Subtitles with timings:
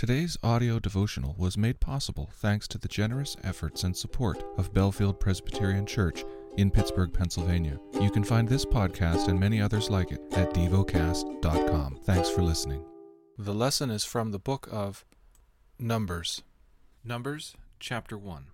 [0.00, 5.20] Today's audio devotional was made possible thanks to the generous efforts and support of Bellefield
[5.20, 6.24] Presbyterian Church
[6.56, 7.78] in Pittsburgh, Pennsylvania.
[8.00, 11.98] You can find this podcast and many others like it at devocast.com.
[12.04, 12.82] Thanks for listening.
[13.36, 15.04] The lesson is from the book of
[15.78, 16.44] Numbers.
[17.04, 18.46] Numbers chapter 1.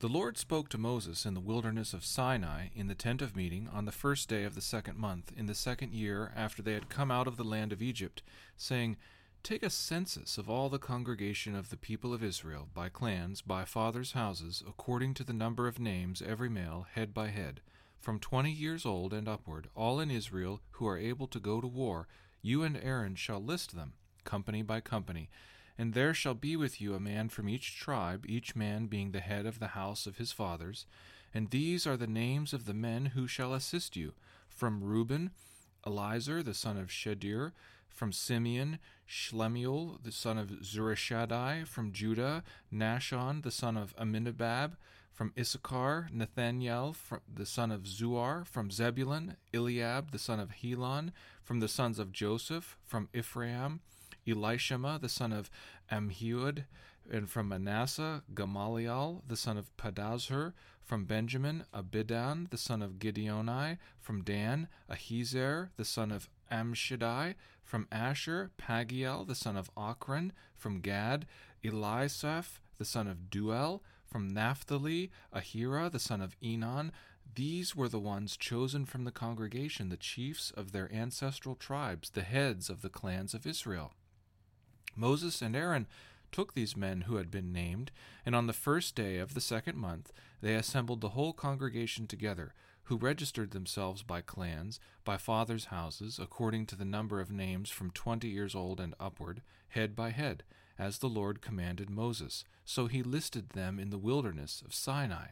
[0.00, 3.66] The Lord spoke to Moses in the wilderness of Sinai in the tent of meeting
[3.72, 6.90] on the first day of the second month in the second year after they had
[6.90, 8.22] come out of the land of Egypt,
[8.58, 8.98] saying,
[9.44, 13.66] Take a census of all the congregation of the people of Israel, by clans, by
[13.66, 17.60] fathers' houses, according to the number of names, every male, head by head,
[18.00, 21.66] from twenty years old and upward, all in Israel who are able to go to
[21.66, 22.08] war.
[22.40, 23.92] You and Aaron shall list them,
[24.24, 25.28] company by company.
[25.76, 29.20] And there shall be with you a man from each tribe, each man being the
[29.20, 30.86] head of the house of his fathers.
[31.34, 34.14] And these are the names of the men who shall assist you
[34.48, 35.32] from Reuben,
[35.86, 37.52] Elizur the son of Shedeur,
[37.94, 44.76] from Simeon, Shelumiel the son of Zurishaddai, from Judah, Nahshon the son of Amminadab,
[45.12, 46.96] from Issachar, Nethanel
[47.32, 51.12] the son of Zuar, from Zebulun, Eliab the son of Helon,
[51.44, 53.80] from the sons of Joseph, from Ephraim,
[54.26, 55.50] Elishama the son of
[55.90, 56.64] Ammihud,
[57.10, 60.52] and from Manasseh, Gamaliel the son of Pedahzur,
[60.82, 67.88] from Benjamin, Abidan the son of Gideoni, from Dan, Ahiezer the son of Ammishaddai, from
[67.90, 71.26] Asher, Pagiel the son of Ochran, from Gad,
[71.64, 76.90] Eliasaph the son of Deuel, from Naphtali, Ahira the son of Enan.
[77.34, 82.22] These were the ones chosen from the congregation, the chiefs of their ancestral tribes, the
[82.22, 83.92] heads of the clans of Israel.
[84.96, 85.86] Moses and Aaron
[86.30, 87.90] took these men who had been named,
[88.26, 92.54] and on the first day of the second month they assembled the whole congregation together,
[92.84, 97.90] who registered themselves by clans, by fathers' houses, according to the number of names from
[97.90, 100.42] twenty years old and upward, head by head,
[100.78, 102.44] as the Lord commanded Moses.
[102.64, 105.28] So he listed them in the wilderness of Sinai.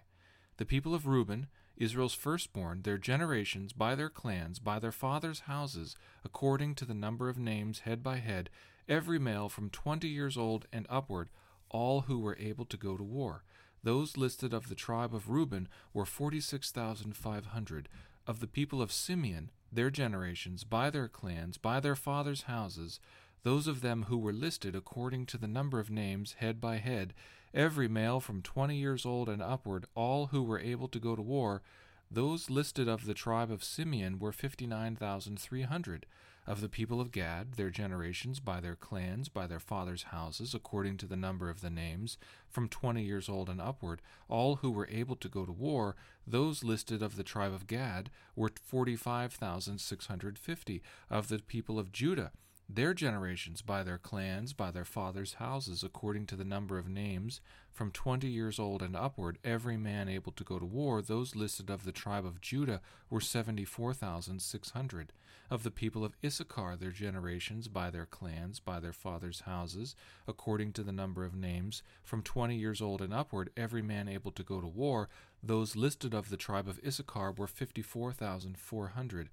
[0.56, 5.96] The people of Reuben, Israel's firstborn, their generations, by their clans, by their fathers' houses,
[6.24, 8.50] according to the number of names, head by head,
[8.88, 11.28] every male from twenty years old and upward,
[11.70, 13.44] all who were able to go to war.
[13.82, 17.88] Those listed of the tribe of Reuben were 46,500.
[18.26, 23.00] Of the people of Simeon, their generations, by their clans, by their fathers' houses,
[23.42, 27.14] those of them who were listed according to the number of names, head by head,
[27.52, 31.22] every male from twenty years old and upward, all who were able to go to
[31.22, 31.62] war,
[32.12, 36.06] those listed of the tribe of Simeon were 59,300.
[36.44, 40.96] Of the people of Gad, their generations, by their clans, by their fathers' houses, according
[40.98, 42.18] to the number of the names,
[42.48, 45.94] from twenty years old and upward, all who were able to go to war,
[46.26, 50.82] those listed of the tribe of Gad were 45,650.
[51.08, 52.32] Of the people of Judah,
[52.74, 57.40] their generations by their clans, by their fathers' houses, according to the number of names,
[57.70, 61.70] from twenty years old and upward, every man able to go to war, those listed
[61.70, 65.12] of the tribe of Judah were seventy four thousand six hundred.
[65.50, 69.94] Of the people of Issachar, their generations, by their clans, by their fathers' houses,
[70.26, 74.30] according to the number of names, from twenty years old and upward, every man able
[74.32, 75.08] to go to war,
[75.42, 79.28] those listed of the tribe of Issachar were fifty four thousand four hundred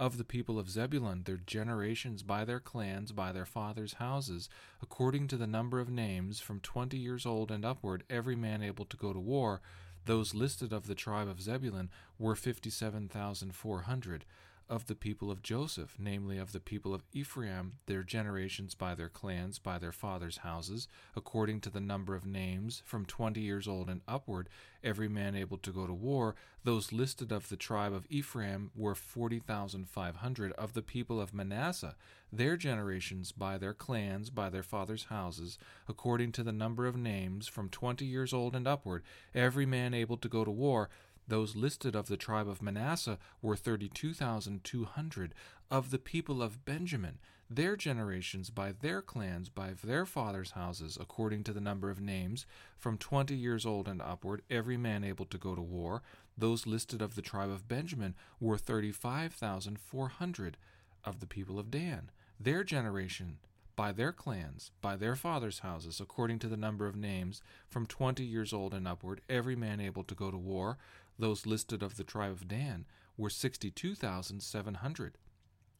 [0.00, 4.48] of the people of Zebulun, their generations by their clans, by their fathers' houses,
[4.82, 8.86] according to the number of names, from twenty years old and upward, every man able
[8.86, 9.60] to go to war.
[10.06, 14.24] Those listed of the tribe of Zebulun were fifty seven thousand four hundred
[14.70, 19.08] of the people of Joseph, namely of the people of Ephraim, their generations by their
[19.08, 20.86] clans, by their fathers' houses,
[21.16, 24.48] according to the number of names, from twenty years old and upward,
[24.84, 28.94] every man able to go to war, those listed of the tribe of Ephraim were
[28.94, 30.52] forty thousand five hundred.
[30.52, 31.96] Of the people of Manasseh,
[32.32, 37.48] their generations by their clans, by their fathers' houses, according to the number of names,
[37.48, 39.02] from twenty years old and upward,
[39.34, 40.88] every man able to go to war,
[41.30, 45.34] those listed of the tribe of Manasseh were 32,200.
[45.70, 47.18] Of the people of Benjamin,
[47.48, 52.46] their generations by their clans, by their fathers' houses, according to the number of names,
[52.76, 56.02] from twenty years old and upward, every man able to go to war,
[56.36, 60.56] those listed of the tribe of Benjamin were 35,400.
[61.02, 63.38] Of the people of Dan, their generation
[63.74, 68.24] by their clans, by their fathers' houses, according to the number of names, from twenty
[68.24, 70.76] years old and upward, every man able to go to war,
[71.20, 72.86] those listed of the tribe of Dan
[73.16, 75.18] were 62,700.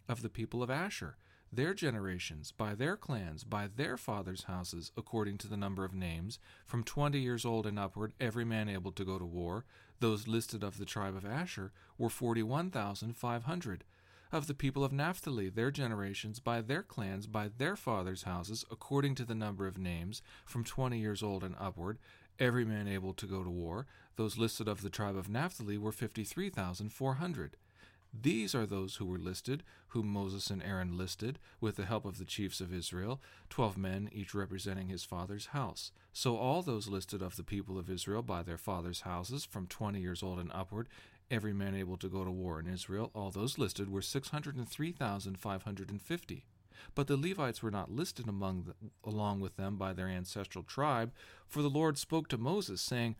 [0.09, 1.17] Of the people of Asher,
[1.53, 6.39] their generations, by their clans, by their fathers' houses, according to the number of names,
[6.65, 9.65] from twenty years old and upward, every man able to go to war,
[9.99, 13.85] those listed of the tribe of Asher were 41,500.
[14.33, 19.17] of the people of Naphtali, their generations, by their clans, by their fathers' houses, according
[19.17, 21.99] to the number of names, from twenty years old and upward,
[22.41, 23.87] every man able to go to war.
[24.17, 27.57] Those listed of the tribe of Naphtali were fifty three thousand four hundred.
[28.13, 32.19] These are those who were listed, whom Moses and Aaron listed, with the help of
[32.19, 35.93] the chiefs of Israel, twelve men, each representing his father's house.
[36.13, 40.01] So all those listed of the people of Israel by their fathers' houses, from twenty
[40.01, 40.89] years old and upward,
[41.31, 44.57] every man able to go to war in Israel, all those listed were six hundred
[44.57, 46.47] and three thousand five hundred and fifty.
[46.94, 48.75] But the Levites were not listed among the,
[49.05, 51.12] along with them by their ancestral tribe,
[51.47, 53.17] for the Lord spoke to Moses, saying,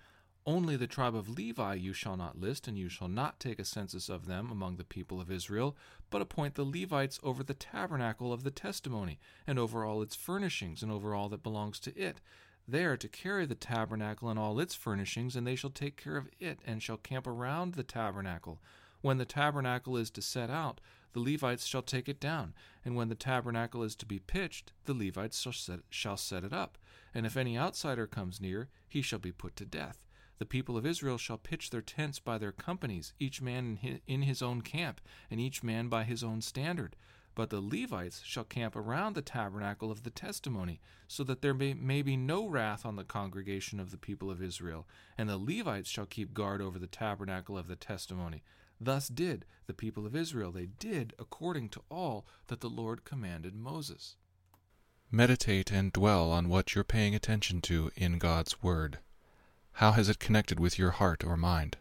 [0.47, 3.65] only the tribe of Levi you shall not list, and you shall not take a
[3.65, 5.77] census of them among the people of Israel,
[6.09, 10.83] but appoint the Levites over the tabernacle of the testimony, and over all its furnishings,
[10.83, 12.23] and over all that belongs to it.
[12.67, 16.17] They are to carry the tabernacle and all its furnishings, and they shall take care
[16.17, 18.63] of it, and shall camp around the tabernacle.
[19.03, 20.81] When the tabernacle is to set out,
[21.13, 22.55] the Levites shall take it down,
[22.85, 26.53] and when the tabernacle is to be pitched, the Levites shall set, shall set it
[26.53, 26.79] up.
[27.13, 30.07] And if any outsider comes near, he shall be put to death.
[30.39, 34.41] The people of Israel shall pitch their tents by their companies, each man in his
[34.41, 35.01] own camp,
[35.31, 36.97] and each man by his own standard.
[37.35, 41.75] But the Levites shall camp around the tabernacle of the testimony, so that there may,
[41.75, 44.87] may, be no wrath on the congregation of the people of Israel.
[45.19, 48.43] And the Levites shall keep guard over the tabernacle of the testimony.
[48.81, 50.51] Thus did the people of Israel.
[50.51, 54.17] They did according to all that the Lord commanded Moses.
[55.11, 58.99] Meditate and dwell on what you're paying attention to in God's Word.
[59.73, 61.77] How has it connected with your heart or mind?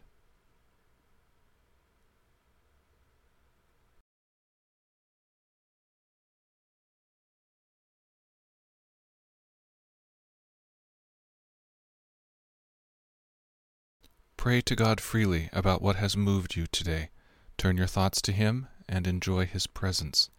[14.40, 17.10] Pray to God freely about what has moved you today.
[17.58, 20.30] Turn your thoughts to Him and enjoy His presence.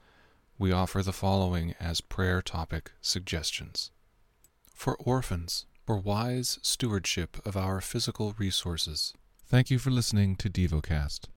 [0.58, 3.92] We offer the following as prayer topic suggestions.
[4.74, 9.14] For orphans, for wise stewardship of our physical resources.
[9.46, 11.28] Thank you for listening to DevoCast.